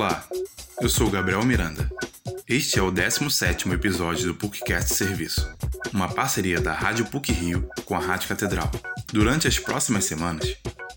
Olá, 0.00 0.24
eu 0.80 0.88
sou 0.88 1.10
Gabriel 1.10 1.44
Miranda. 1.44 1.86
Este 2.48 2.78
é 2.78 2.82
o 2.82 2.90
17º 2.90 3.70
episódio 3.74 4.28
do 4.28 4.34
PUCcast 4.34 4.94
Serviço, 4.94 5.46
uma 5.92 6.08
parceria 6.08 6.58
da 6.58 6.72
Rádio 6.72 7.04
PUC 7.04 7.30
Rio 7.32 7.68
com 7.84 7.94
a 7.94 7.98
Rádio 7.98 8.26
Catedral. 8.26 8.70
Durante 9.12 9.46
as 9.46 9.58
próximas 9.58 10.06
semanas, 10.06 10.56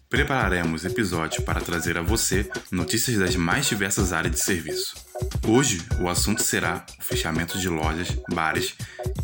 prepararemos 0.10 0.86
episódios 0.86 1.44
para 1.44 1.60
trazer 1.60 1.98
a 1.98 2.02
você 2.02 2.50
notícias 2.72 3.18
das 3.18 3.36
mais 3.36 3.66
diversas 3.66 4.14
áreas 4.14 4.36
de 4.36 4.40
serviço. 4.40 4.96
Hoje, 5.46 5.86
o 6.00 6.08
assunto 6.08 6.42
será 6.42 6.86
o 6.98 7.04
fechamento 7.04 7.60
de 7.60 7.68
lojas, 7.68 8.08
bares 8.32 8.74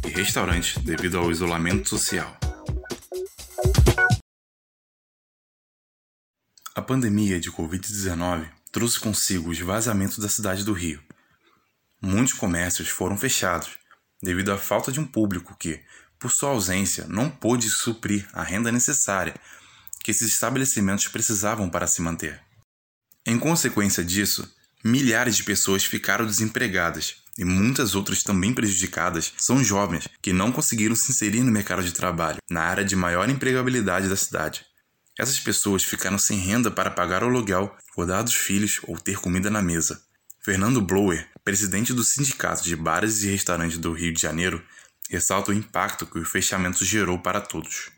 e 0.05 0.09
restaurantes 0.09 0.77
devido 0.83 1.17
ao 1.17 1.31
isolamento 1.31 1.87
social. 1.87 2.37
A 6.75 6.81
pandemia 6.81 7.39
de 7.39 7.49
Covid-19 7.49 8.58
trouxe 8.71 8.99
consigo 8.99 9.49
os 9.49 9.59
vazamentos 9.59 10.17
da 10.19 10.29
cidade 10.29 10.63
do 10.63 10.73
Rio. 10.73 11.01
Muitos 12.01 12.33
comércios 12.33 12.89
foram 12.89 13.17
fechados 13.17 13.71
devido 14.21 14.51
à 14.51 14.57
falta 14.57 14.91
de 14.91 14.99
um 14.99 15.05
público 15.05 15.55
que, 15.57 15.81
por 16.19 16.31
sua 16.31 16.49
ausência, 16.49 17.05
não 17.07 17.29
pôde 17.29 17.69
suprir 17.69 18.27
a 18.33 18.43
renda 18.43 18.71
necessária 18.71 19.33
que 20.03 20.11
esses 20.11 20.31
estabelecimentos 20.31 21.07
precisavam 21.07 21.69
para 21.69 21.87
se 21.87 22.01
manter. 22.01 22.41
Em 23.25 23.37
consequência 23.37 24.03
disso, 24.03 24.49
milhares 24.83 25.35
de 25.35 25.43
pessoas 25.43 25.83
ficaram 25.83 26.25
desempregadas 26.25 27.17
e 27.37 27.45
muitas 27.45 27.95
outras 27.95 28.23
também 28.23 28.53
prejudicadas 28.53 29.33
são 29.37 29.63
jovens 29.63 30.07
que 30.21 30.33
não 30.33 30.51
conseguiram 30.51 30.95
se 30.95 31.11
inserir 31.11 31.41
no 31.41 31.51
mercado 31.51 31.83
de 31.83 31.93
trabalho, 31.93 32.39
na 32.49 32.61
área 32.61 32.83
de 32.83 32.95
maior 32.95 33.29
empregabilidade 33.29 34.09
da 34.09 34.15
cidade. 34.15 34.65
Essas 35.19 35.37
pessoas 35.37 35.83
ficaram 35.83 36.17
sem 36.17 36.37
renda 36.37 36.71
para 36.71 36.89
pagar 36.89 37.23
o 37.23 37.25
aluguel, 37.25 37.75
cuidar 37.93 38.21
dos 38.21 38.35
filhos 38.35 38.79
ou 38.87 38.97
ter 38.97 39.19
comida 39.19 39.49
na 39.49 39.61
mesa. 39.61 39.99
Fernando 40.39 40.81
Blower, 40.81 41.27
presidente 41.43 41.91
do 41.91 42.05
Sindicato 42.05 42.63
de 42.63 42.73
Bares 42.73 43.21
e 43.23 43.29
Restaurantes 43.29 43.77
do 43.77 43.91
Rio 43.91 44.13
de 44.13 44.21
Janeiro, 44.21 44.63
ressalta 45.09 45.51
o 45.51 45.53
impacto 45.53 46.05
que 46.05 46.19
o 46.19 46.23
fechamento 46.23 46.85
gerou 46.85 47.19
para 47.19 47.41
todos. 47.41 47.91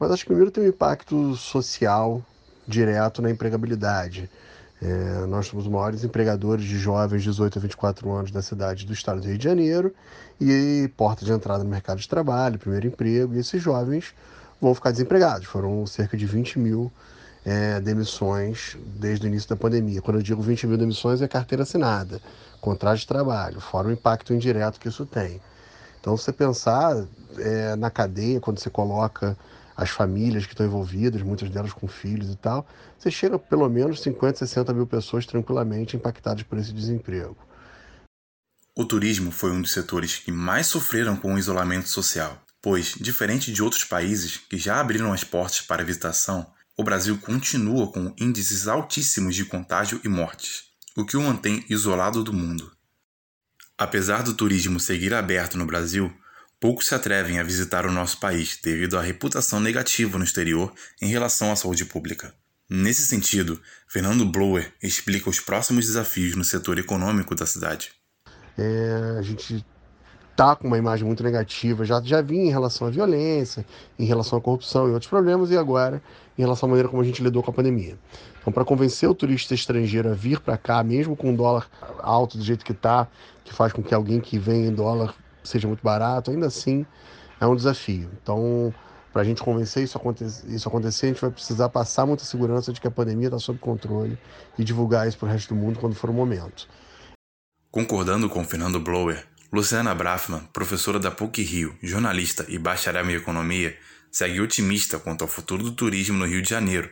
Mas 0.00 0.10
acho 0.10 0.22
que 0.22 0.28
primeiro 0.28 0.50
tem 0.50 0.64
um 0.64 0.68
impacto 0.68 1.36
social 1.36 2.24
direto 2.66 3.20
na 3.20 3.30
empregabilidade. 3.30 4.30
É, 4.80 5.26
nós 5.26 5.48
somos 5.48 5.66
os 5.66 5.70
maiores 5.70 6.02
empregadores 6.02 6.64
de 6.64 6.78
jovens 6.78 7.22
de 7.22 7.28
18 7.28 7.58
a 7.58 7.60
24 7.60 8.10
anos 8.10 8.30
da 8.30 8.40
cidade 8.40 8.86
do 8.86 8.94
estado 8.94 9.20
do 9.20 9.28
Rio 9.28 9.36
de 9.36 9.44
Janeiro 9.44 9.94
e 10.40 10.90
porta 10.96 11.26
de 11.26 11.32
entrada 11.32 11.62
no 11.62 11.68
mercado 11.68 12.00
de 12.00 12.08
trabalho, 12.08 12.58
primeiro 12.58 12.86
emprego, 12.86 13.34
e 13.34 13.38
esses 13.38 13.62
jovens 13.62 14.14
vão 14.64 14.74
ficar 14.74 14.90
desempregados. 14.90 15.46
Foram 15.46 15.86
cerca 15.86 16.16
de 16.16 16.26
20 16.26 16.58
mil 16.58 16.92
é, 17.44 17.80
demissões 17.80 18.76
desde 18.96 19.26
o 19.26 19.28
início 19.28 19.48
da 19.48 19.56
pandemia. 19.56 20.00
Quando 20.00 20.18
eu 20.18 20.22
digo 20.22 20.42
20 20.42 20.66
mil 20.66 20.78
demissões, 20.78 21.20
é 21.20 21.28
carteira 21.28 21.62
assinada, 21.62 22.20
contrato 22.60 22.98
de 22.98 23.06
trabalho, 23.06 23.60
fora 23.60 23.88
o 23.88 23.92
impacto 23.92 24.32
indireto 24.32 24.80
que 24.80 24.88
isso 24.88 25.04
tem. 25.04 25.40
Então, 26.00 26.16
você 26.16 26.32
pensar 26.32 27.06
é, 27.38 27.76
na 27.76 27.90
cadeia, 27.90 28.40
quando 28.40 28.58
você 28.58 28.70
coloca 28.70 29.36
as 29.76 29.90
famílias 29.90 30.46
que 30.46 30.52
estão 30.52 30.66
envolvidas, 30.66 31.22
muitas 31.22 31.50
delas 31.50 31.72
com 31.72 31.88
filhos 31.88 32.30
e 32.30 32.36
tal, 32.36 32.66
você 32.98 33.10
chega 33.10 33.36
a 33.36 33.38
pelo 33.38 33.68
menos 33.68 34.00
50, 34.02 34.38
60 34.38 34.72
mil 34.72 34.86
pessoas 34.86 35.26
tranquilamente 35.26 35.96
impactadas 35.96 36.42
por 36.42 36.58
esse 36.58 36.72
desemprego. 36.72 37.36
O 38.76 38.84
turismo 38.84 39.30
foi 39.30 39.50
um 39.52 39.60
dos 39.60 39.72
setores 39.72 40.18
que 40.18 40.32
mais 40.32 40.66
sofreram 40.66 41.16
com 41.16 41.34
o 41.34 41.38
isolamento 41.38 41.88
social, 41.88 42.38
pois, 42.64 42.94
diferente 42.98 43.52
de 43.52 43.62
outros 43.62 43.84
países 43.84 44.38
que 44.38 44.56
já 44.56 44.80
abriram 44.80 45.12
as 45.12 45.22
portas 45.22 45.60
para 45.60 45.84
visitação, 45.84 46.50
o 46.74 46.82
Brasil 46.82 47.18
continua 47.18 47.92
com 47.92 48.14
índices 48.18 48.66
altíssimos 48.66 49.36
de 49.36 49.44
contágio 49.44 50.00
e 50.02 50.08
mortes, 50.08 50.70
o 50.96 51.04
que 51.04 51.14
o 51.14 51.20
mantém 51.20 51.62
isolado 51.68 52.24
do 52.24 52.32
mundo. 52.32 52.72
Apesar 53.76 54.22
do 54.22 54.32
turismo 54.32 54.80
seguir 54.80 55.12
aberto 55.12 55.58
no 55.58 55.66
Brasil, 55.66 56.10
poucos 56.58 56.86
se 56.86 56.94
atrevem 56.94 57.38
a 57.38 57.42
visitar 57.42 57.84
o 57.84 57.92
nosso 57.92 58.18
país 58.18 58.58
devido 58.64 58.96
à 58.96 59.02
reputação 59.02 59.60
negativa 59.60 60.16
no 60.16 60.24
exterior 60.24 60.72
em 61.02 61.08
relação 61.08 61.52
à 61.52 61.56
saúde 61.56 61.84
pública. 61.84 62.34
Nesse 62.66 63.04
sentido, 63.04 63.60
Fernando 63.86 64.24
Blower 64.24 64.72
explica 64.82 65.28
os 65.28 65.38
próximos 65.38 65.84
desafios 65.84 66.34
no 66.34 66.42
setor 66.44 66.78
econômico 66.78 67.34
da 67.34 67.44
cidade. 67.44 67.92
É, 68.56 69.16
a 69.18 69.22
gente 69.22 69.62
está 70.34 70.56
com 70.56 70.66
uma 70.66 70.76
imagem 70.76 71.06
muito 71.06 71.22
negativa, 71.22 71.84
já, 71.84 72.00
já 72.02 72.20
vinha 72.20 72.44
em 72.44 72.50
relação 72.50 72.88
à 72.88 72.90
violência, 72.90 73.64
em 73.96 74.04
relação 74.04 74.36
à 74.36 74.42
corrupção 74.42 74.88
e 74.88 74.92
outros 74.92 75.08
problemas, 75.08 75.50
e 75.50 75.56
agora 75.56 76.02
em 76.36 76.42
relação 76.42 76.66
à 76.66 76.70
maneira 76.70 76.88
como 76.88 77.00
a 77.00 77.04
gente 77.04 77.22
lidou 77.22 77.42
com 77.42 77.52
a 77.52 77.54
pandemia. 77.54 77.96
Então, 78.40 78.52
para 78.52 78.64
convencer 78.64 79.08
o 79.08 79.14
turista 79.14 79.54
estrangeiro 79.54 80.10
a 80.10 80.14
vir 80.14 80.40
para 80.40 80.58
cá, 80.58 80.82
mesmo 80.82 81.16
com 81.16 81.32
o 81.32 81.36
dólar 81.36 81.68
alto 82.00 82.36
do 82.36 82.44
jeito 82.44 82.64
que 82.64 82.72
está, 82.72 83.06
que 83.44 83.54
faz 83.54 83.72
com 83.72 83.82
que 83.82 83.94
alguém 83.94 84.20
que 84.20 84.38
vem 84.38 84.66
em 84.66 84.74
dólar 84.74 85.14
seja 85.44 85.68
muito 85.68 85.82
barato, 85.82 86.32
ainda 86.32 86.46
assim 86.46 86.84
é 87.40 87.46
um 87.46 87.54
desafio. 87.54 88.10
Então, 88.20 88.74
para 89.12 89.22
a 89.22 89.24
gente 89.24 89.40
convencer 89.40 89.84
isso, 89.84 89.96
aconte 89.96 90.24
isso 90.24 90.68
acontecer, 90.68 91.06
a 91.06 91.08
gente 91.10 91.20
vai 91.20 91.30
precisar 91.30 91.68
passar 91.68 92.04
muita 92.04 92.24
segurança 92.24 92.72
de 92.72 92.80
que 92.80 92.88
a 92.88 92.90
pandemia 92.90 93.28
está 93.28 93.38
sob 93.38 93.60
controle 93.60 94.18
e 94.58 94.64
divulgar 94.64 95.06
isso 95.06 95.16
para 95.16 95.28
o 95.28 95.30
resto 95.30 95.54
do 95.54 95.60
mundo 95.60 95.78
quando 95.78 95.94
for 95.94 96.10
o 96.10 96.12
momento. 96.12 96.68
Concordando 97.70 98.28
com 98.28 98.44
Fernando 98.44 98.80
Blower, 98.80 99.24
Luciana 99.54 99.94
Brafman, 99.94 100.48
professora 100.52 100.98
da 100.98 101.12
PUC 101.12 101.40
Rio, 101.40 101.78
jornalista 101.80 102.44
e 102.48 102.58
bacharel 102.58 103.08
em 103.08 103.14
economia, 103.14 103.78
segue 104.10 104.40
otimista 104.40 104.98
quanto 104.98 105.22
ao 105.22 105.28
futuro 105.28 105.62
do 105.62 105.70
turismo 105.70 106.18
no 106.18 106.26
Rio 106.26 106.42
de 106.42 106.50
Janeiro, 106.50 106.90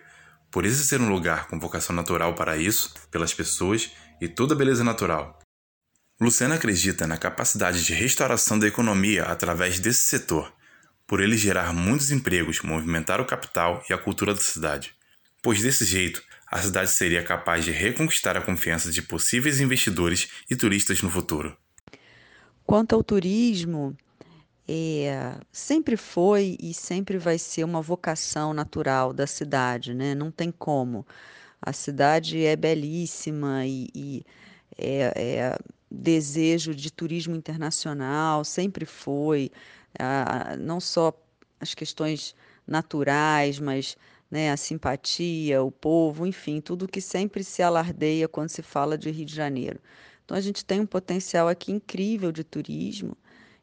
por 0.49 0.65
esse 0.65 0.87
ser 0.87 1.01
um 1.01 1.09
lugar 1.09 1.49
com 1.49 1.59
vocação 1.59 1.93
natural 1.93 2.37
para 2.37 2.57
isso, 2.57 2.95
pelas 3.11 3.35
pessoas 3.35 3.91
e 4.21 4.29
toda 4.29 4.55
a 4.55 4.57
beleza 4.57 4.85
natural. 4.85 5.41
Luciana 6.21 6.55
acredita 6.55 7.05
na 7.05 7.19
capacidade 7.19 7.85
de 7.85 7.95
restauração 7.95 8.57
da 8.57 8.69
economia 8.69 9.25
através 9.25 9.81
desse 9.81 10.05
setor, 10.05 10.55
por 11.05 11.21
ele 11.21 11.37
gerar 11.37 11.73
muitos 11.73 12.13
empregos, 12.13 12.63
movimentar 12.63 13.21
o 13.21 13.27
capital 13.27 13.85
e 13.91 13.93
a 13.93 13.99
cultura 13.99 14.35
da 14.35 14.41
cidade. 14.41 14.95
Pois 15.43 15.61
desse 15.61 15.85
jeito, 15.85 16.23
a 16.47 16.63
cidade 16.63 16.93
seria 16.93 17.25
capaz 17.25 17.65
de 17.65 17.73
reconquistar 17.73 18.37
a 18.37 18.41
confiança 18.41 18.93
de 18.93 19.03
possíveis 19.03 19.59
investidores 19.59 20.29
e 20.49 20.55
turistas 20.55 21.03
no 21.03 21.11
futuro. 21.11 21.57
Quanto 22.67 22.95
ao 22.95 23.03
turismo, 23.03 23.97
é, 24.69 25.35
sempre 25.51 25.97
foi 25.97 26.57
e 26.61 26.73
sempre 26.73 27.19
vai 27.19 27.39
ser 27.39 27.65
uma 27.65 27.83
vocação 27.83 28.55
natural 28.55 29.13
da 29.13 29.27
cidade, 29.27 29.95
né? 29.95 30.15
Não 30.15 30.31
tem 30.31 30.51
como. 30.51 31.07
A 31.61 31.73
cidade 31.73 32.45
é 32.45 32.57
belíssima 32.57 33.67
e, 33.67 33.89
e 33.95 34.25
é, 34.79 35.13
é, 35.17 35.59
desejo 35.91 36.75
de 36.75 36.91
turismo 36.91 37.37
internacional, 37.37 38.45
sempre 38.45 38.87
foi. 38.87 39.51
Não 40.61 40.81
só 40.81 41.13
as 41.61 41.75
questões 41.75 42.35
naturais, 42.67 43.59
mas 43.59 43.97
né, 44.31 44.51
a 44.51 44.57
simpatia, 44.57 45.63
o 45.63 45.71
povo, 45.71 46.27
enfim, 46.27 46.61
tudo 46.61 46.89
que 46.89 47.01
sempre 47.01 47.45
se 47.45 47.63
alardeia 47.63 48.27
quando 48.27 48.49
se 48.49 48.63
fala 48.63 48.97
de 48.97 49.11
Rio 49.11 49.27
de 49.27 49.35
Janeiro. 49.35 49.79
Então 50.33 50.39
a 50.39 50.43
gente 50.43 50.65
tem 50.65 50.81
um 50.81 50.87
potencial 50.87 51.47
aqui 51.47 51.71
incrível 51.71 52.33
de 52.33 52.43
turismo 52.43 53.15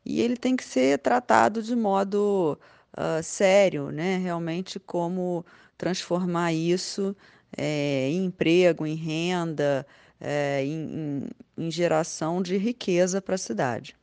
e 0.06 0.22
ele 0.22 0.38
tem 0.38 0.56
que 0.56 0.63
ser 0.63 1.00
tratado 1.00 1.63
de 1.63 1.75
modo 1.75 2.59
uh, 2.96 3.24
sério, 3.24 3.90
né? 3.90 4.18
Realmente 4.18 4.80
como 4.80 5.44
transformar 5.75 6.53
isso 6.53 7.18
é, 7.57 8.09
em 8.12 8.25
emprego, 8.25 8.85
em 8.85 8.94
renda, 8.94 9.84
é, 10.22 10.63
em, 10.63 11.28
em, 11.57 11.72
geração 11.72 12.40
de 12.40 12.56
riqueza 12.56 13.19
para 13.19 13.34
a 13.34 13.40
cidade. 13.40 13.96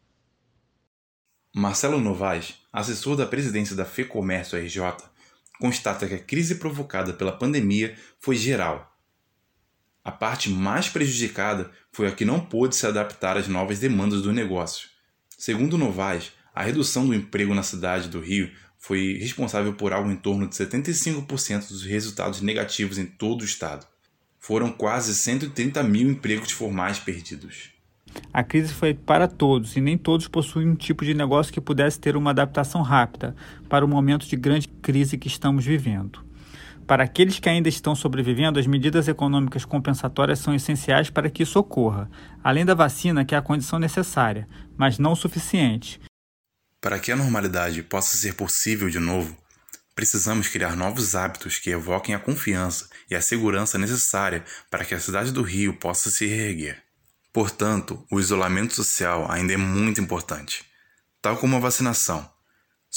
Marcelo 1.55 2.01
Novaes, 2.01 2.57
assessor 2.73 3.15
da 3.15 3.27
presidência 3.27 3.77
da 3.77 3.85
FEComércio 3.85 4.59
RJ, 4.59 4.81
constata 5.61 6.09
que 6.09 6.15
a 6.15 6.19
crise 6.19 6.57
provocada 6.57 7.13
pela 7.13 7.31
pandemia 7.31 7.97
foi 8.19 8.35
geral 8.35 8.96
a 10.07 10.13
parte 10.13 10.49
mais 10.49 10.89
prejudicada 10.89 11.69
foi 11.91 12.07
a 12.07 12.13
que 12.13 12.25
não 12.25 12.39
pôde 12.39 12.77
se 12.77 12.87
adaptar 12.87 13.37
às 13.37 13.49
novas 13.49 13.81
demandas 13.81 14.23
do 14.23 14.33
negócio. 14.33 14.89
Segundo 15.37 15.77
Novaes, 15.77 16.31
a 16.55 16.63
redução 16.63 17.05
do 17.09 17.13
emprego 17.13 17.53
na 17.53 17.65
cidade 17.65 18.09
do 18.09 18.21
Rio 18.21 18.49
foi 18.79 19.19
responsável 19.21 19.73
por 19.73 19.93
algo 19.93 20.09
em 20.09 20.15
torno 20.15 20.47
de 20.49 20.55
75% 20.55 21.71
dos 21.71 21.83
resultados 21.83 22.41
negativos 22.41 22.99
em 22.99 23.05
todo 23.05 23.43
o 23.43 23.45
estado. 23.45 23.85
Foram 24.39 24.71
quase 24.71 25.13
130 25.13 25.83
mil 25.83 26.09
empregos 26.09 26.53
formais 26.53 27.01
perdidos. 27.01 27.73
A 28.33 28.45
crise 28.45 28.73
foi 28.73 28.95
para 28.95 29.27
todos 29.27 29.75
e 29.75 29.81
nem 29.81 29.99
todos 29.99 30.29
possuem 30.29 30.69
um 30.69 30.77
tipo 30.77 31.05
de 31.05 31.15
negócio 31.15 31.53
que 31.53 31.61
pudesse 31.61 31.99
ter 31.99 32.17
uma 32.17 32.31
adaptação 32.31 32.81
rápida 32.81 33.35
para 33.69 33.85
o 33.85 33.89
momento 33.89 34.25
de 34.25 34.37
grande 34.37 34.69
crise 34.69 35.19
que 35.19 35.27
estamos 35.27 35.65
vivendo. 35.65 36.26
Para 36.87 37.05
aqueles 37.05 37.39
que 37.41 37.49
ainda 37.49 37.69
estão 37.69 37.97
sobrevivendo, 37.97 38.61
as 38.61 38.67
medidas 38.67 39.09
econômicas 39.09 39.65
compensatórias 39.65 40.39
são 40.39 40.55
essenciais 40.55 41.11
para 41.11 41.29
que 41.29 41.43
isso 41.43 41.59
ocorra, 41.59 42.09
além 42.43 42.65
da 42.65 42.75
vacina, 42.75 43.25
que 43.25 43.35
é 43.35 43.39
a 43.39 43.43
condição 43.43 43.79
necessária, 43.79 44.49
mas 44.77 44.99
não 44.99 45.17
suficiente. 45.17 46.01
Para 46.81 46.99
que 46.99 47.11
a 47.11 47.17
normalidade 47.17 47.83
possa 47.83 48.17
ser 48.17 48.35
possível 48.35 48.89
de 48.89 49.01
novo, 49.01 49.37
Precisamos 49.97 50.49
criar 50.49 50.77
novos 50.77 51.15
hábitos 51.15 51.59
que 51.59 51.71
evoquem 51.71 52.15
a 52.15 52.19
confiança 52.19 52.87
e 53.11 53.17
a 53.17 53.23
segurança 53.23 53.79
necessária 53.79 54.45
para 54.71 54.85
que 54.85 54.95
a 54.95 55.01
cidade 55.01 55.33
do 55.33 55.41
Rio 55.41 55.73
possa 55.73 56.11
se 56.11 56.27
reerguer. 56.27 56.83
Portanto, 57.33 58.05
o 58.13 58.21
isolamento 58.21 58.75
social 58.75 59.27
ainda 59.33 59.55
é 59.55 59.57
muito 59.57 59.99
importante, 59.99 60.67
tal 61.23 61.39
como 61.39 61.57
a 61.57 61.61
vacinação. 61.61 62.31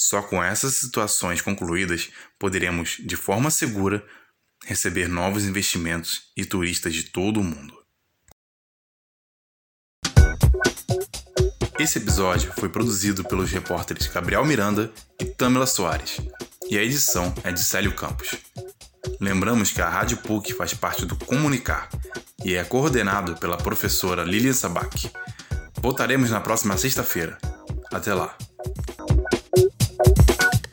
Só 0.02 0.22
com 0.22 0.42
essas 0.42 0.76
situações 0.76 1.42
concluídas 1.42 2.10
poderemos, 2.40 3.02
de 3.02 3.18
forma 3.18 3.52
segura, 3.52 4.02
receber 4.64 5.10
novos 5.10 5.44
investimentos 5.44 6.32
e 6.38 6.46
turistas 6.46 6.94
de 6.94 7.04
todo 7.04 7.42
o 7.42 7.44
mundo. 7.44 7.78
Esse 11.78 11.98
episódio 11.98 12.54
foi 12.58 12.70
produzido 12.70 13.26
pelos 13.26 13.52
repórteres 13.52 14.08
Gabriel 14.08 14.46
Miranda 14.46 14.90
e 15.20 15.26
Tamila 15.26 15.68
Soares 15.68 16.16
e 16.70 16.78
a 16.78 16.84
edição 16.84 17.34
é 17.44 17.52
de 17.52 17.62
Célio 17.62 17.94
Campos. 17.94 18.36
Lembramos 19.20 19.72
que 19.72 19.82
a 19.82 19.90
Rádio 19.90 20.20
PUC 20.20 20.54
faz 20.54 20.74
parte 20.74 21.06
do 21.06 21.18
Comunicar 21.18 21.90
e 22.46 22.56
é 22.56 22.64
coordenado 22.64 23.36
pela 23.36 23.58
professora 23.58 24.24
Lilian 24.24 24.54
Sabac. 24.54 25.12
Voltaremos 25.82 26.32
na 26.32 26.40
próxima 26.40 26.78
sexta-feira. 26.78 27.38
Até 27.92 28.14
lá! 28.14 28.38